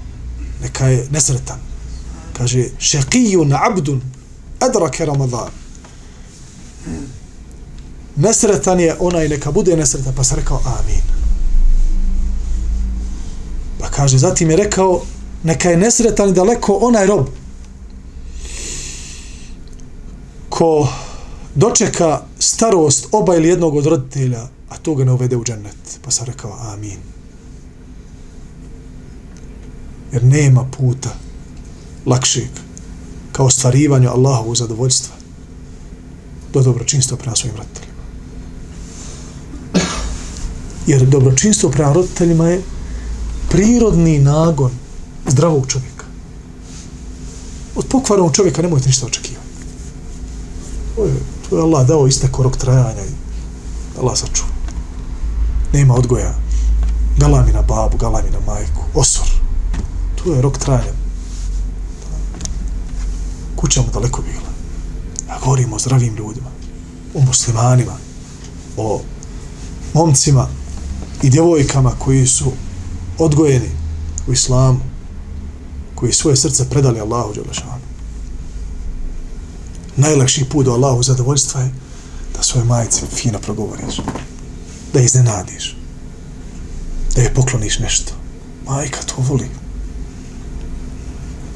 [0.62, 1.60] neka je nesretan.
[2.38, 4.02] Kaže šekijun abdun
[4.70, 5.49] edrake Ramazan
[8.16, 10.14] nesretan je onaj neka bude nesretan.
[10.16, 11.02] Pa se rekao amin.
[13.80, 15.02] Pa kaže, zatim je rekao,
[15.43, 17.28] neka je nesretan i daleko onaj rob
[20.62, 20.88] ko
[21.55, 25.99] dočeka starost oba ili jednog od roditelja, a to ga ne uvede u džennet.
[26.01, 26.97] Pa sam rekao, amin.
[30.12, 31.09] Jer nema puta
[32.05, 32.49] lakšeg
[33.32, 35.16] kao ostvarivanju Allahovu zadovoljstva
[36.53, 38.03] do dobročinstva prema svojim roditeljima.
[40.88, 42.62] Jer dobročinstvo prema roditeljima je
[43.49, 44.72] prirodni nagon
[45.28, 46.05] zdravog čovjeka.
[47.76, 49.31] Od pokvarnog čovjeka nemojte ništa očekivati.
[51.02, 51.14] To je,
[51.49, 53.14] to je Allah dao iste korok trajanja i
[53.99, 54.49] Allah sačuva.
[55.74, 56.34] Nema odgoja.
[57.18, 58.82] Galami na babu, galami na majku.
[58.93, 59.26] Osor.
[60.16, 60.93] To je rok trajanja.
[63.56, 64.52] Kuća mu daleko bila.
[65.30, 66.49] Ja govorimo o zdravim ljudima.
[67.16, 67.97] O muslimanima.
[68.78, 69.02] O
[69.93, 70.47] momcima
[71.24, 72.52] i djevojkama koji su
[73.18, 73.70] odgojeni
[74.28, 74.80] u islamu,
[75.95, 77.81] koji svoje srce predali Allahu Đelešanu.
[79.98, 81.72] Najlakši put do Allahu zadovoljstva je
[82.36, 84.00] da svoje majice fino progovoriš,
[84.94, 85.78] da je iznenadiš,
[87.16, 88.14] da je pokloniš nešto.
[88.68, 89.50] Majka to voli.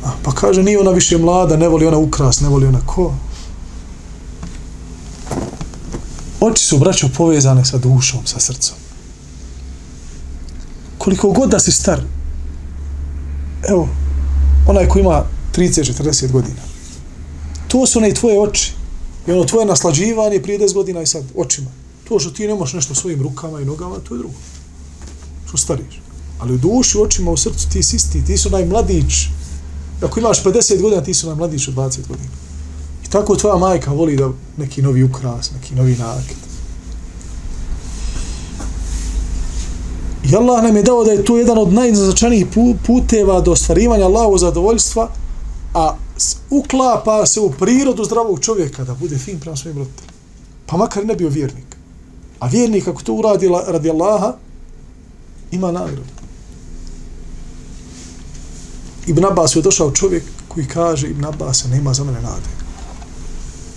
[0.06, 3.14] A, pa kaže, nije ona više mlada, ne voli ona ukras, ne voli ona ko.
[6.40, 8.86] Oči su, braćo, povezane sa dušom, sa srcom
[11.06, 12.02] koliko god da si star,
[13.70, 13.90] evo,
[14.68, 15.24] onaj ko ima
[15.56, 16.62] 30-40 godina,
[17.76, 18.74] to su ne tvoje oči.
[19.28, 21.68] I ono tvoje naslađivanje prije 10 godina i sad očima.
[22.08, 24.36] To što ti ne možeš nešto svojim rukama i nogama, to je drugo.
[25.48, 26.02] Što stariš.
[26.40, 29.14] Ali u duši, u očima, u srcu ti si isti, ti su najmladić.
[30.02, 32.30] Ako imaš 50 godina, ti su najmladić od 20 godina.
[33.06, 36.38] I tako tvoja majka voli da neki novi ukras, neki novi nakit.
[40.32, 42.46] I Allah nam je dao da je to jedan od najznačajnijih
[42.86, 45.10] puteva do ostvarivanja Allahu zadovoljstva,
[45.74, 45.96] a
[46.50, 50.14] uklapa se u prirodu zdravog čovjeka da bude fin prema svojim roditeljima.
[50.66, 51.76] Pa makar ne bio vjernik.
[52.40, 54.34] A vjernik ako to uradi radi Allaha,
[55.52, 56.02] ima nagradu.
[59.08, 62.50] Ibn Abbas je došao čovjek koji kaže Ibn Abbas nema za mene nade.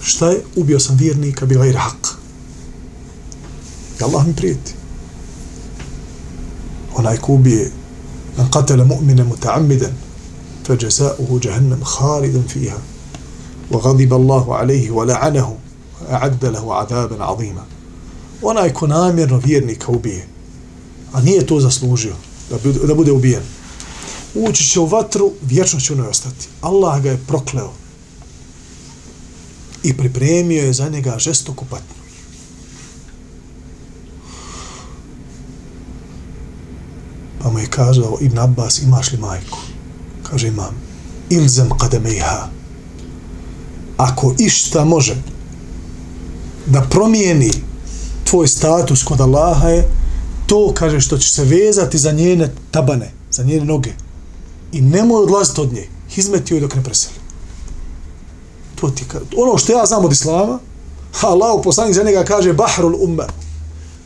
[0.03, 0.43] Šta je?
[0.57, 2.09] Ubio sam vjernika, bila je rak.
[4.01, 4.74] I Allah mi prijeti.
[6.97, 7.70] Onaj ko ubije
[8.39, 10.07] man katele mu'mina muta'ammidan
[10.67, 12.77] فجزاؤه جهنم خالدا فيها
[13.71, 15.57] وغضب الله عليه ولعنه
[16.01, 17.63] وأعد له عذابا عظيما
[18.43, 20.27] onaj ko namjerno vjernika ubije,
[21.13, 22.15] a nije to zaslužio
[22.49, 23.43] da bude, da bude ubijen,
[24.36, 26.47] ući će u vatru, vječno će u njoj ostati.
[26.61, 27.71] Allah ga je prokleo
[29.84, 32.03] i pripremio je za njega žestoku patnju.
[37.39, 39.57] Pa mu je kazao Ibn Abbas, imaš li majku?
[40.30, 40.74] Kaže imam,
[41.30, 42.48] ilzam kademejha.
[43.96, 45.16] Ako išta može
[46.66, 47.52] da promijeni
[48.24, 49.88] tvoj status kod Allaha je
[50.46, 53.92] to, kaže, što će se vezati za njene tabane, za njene noge.
[54.72, 55.88] I nemoj odlaziti od nje.
[56.10, 57.14] Hizmeti joj dok ne preseli.
[58.74, 59.24] To ti kaže.
[59.36, 60.58] Ono što ja znam od Islama,
[61.20, 63.26] Allah u poslanih za njega kaže Bahrul umme.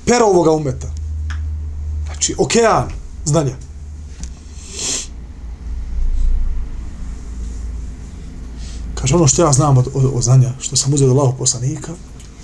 [0.06, 0.90] Pero ovoga umeta.
[2.06, 2.88] Znači, okean
[3.24, 3.56] znanja.
[9.02, 11.92] Kaže, ono što ja znam od, od, od znanja, što sam uzeo od Allahog poslanika,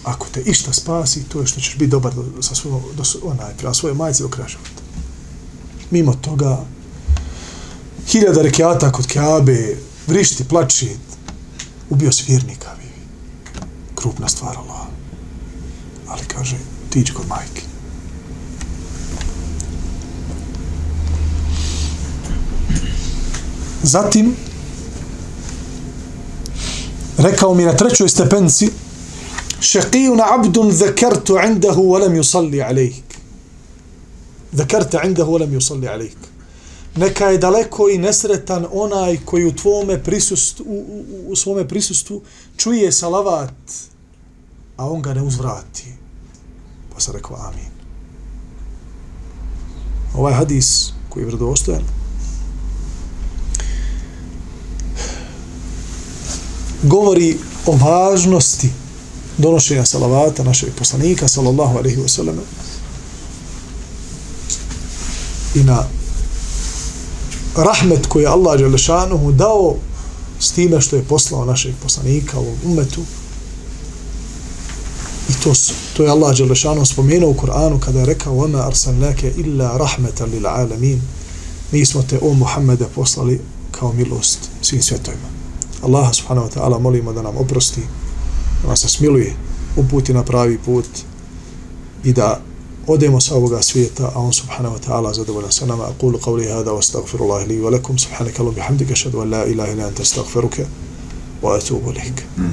[0.04, 3.56] ako te išta spasi, to je što ćeš biti dobar do, sa svojom, do, onaj,
[3.58, 4.82] prema svoje majice do kraja života.
[5.90, 6.64] Mimo toga,
[8.08, 10.96] hiljada rekiata kod Kaabe, vrišti, plači,
[11.90, 12.90] ubio si vjernika, vi.
[13.94, 14.86] Krupna stvar, Allah.
[16.08, 16.56] Ali kaže,
[16.90, 17.62] ti kod majke.
[23.82, 24.36] Zatim,
[27.18, 28.70] rekao mi na trećoj stepenci,
[29.60, 33.04] šeqijuna abdun zakartu indahu walam yusalli alejk.
[34.52, 36.16] Zakarta indahu walam yusalli alejk.
[36.96, 42.22] Neka je daleko i nesretan onaj koji u tvome prisustvu, u, u, u svome prisustvu
[42.56, 43.54] čuje salavat,
[44.76, 45.94] a on ga ne uzvrati.
[46.94, 47.70] Pa se rekao amin.
[50.14, 51.82] Ovaj hadis koji je vredostojan,
[56.83, 58.69] govori o važnosti
[59.37, 62.35] donošenja salavata našeg poslanika sallallahu alaihi wa sallam
[65.55, 65.83] i na
[67.55, 69.75] rahmet koji je Allah Đelešanuhu dao
[70.39, 73.01] s time što je poslao našeg poslanika u umetu
[75.29, 75.53] i to,
[75.93, 80.99] to je Allah Đelešanuhu spomenuo u Kur'anu kada je rekao وَمَا أَرْسَلْنَاكَ إِلَّا رَحْمَةً لِلْعَالَمِينَ
[81.71, 85.36] mi smo te o Muhammede poslali kao milost svim svjetovima
[85.82, 87.80] Allah subhanahu wa ta'ala molimo da nam oprosti,
[88.62, 89.32] da nas smiluje,
[89.76, 90.86] uputi na pravi put
[92.04, 92.40] i da
[92.86, 95.84] odemo sa ovoga svijeta, a on subhanahu wa ta'ala zadovoljan sa nama.
[95.84, 99.72] Aqulu qavli hada wa astaghfirullahi li wa lakum subhanaka Allah bihamdika shadu an la ilaha
[99.72, 100.62] illa anta astaghfiruka
[101.42, 102.22] wa atubu ilaik.
[102.36, 102.50] Mm.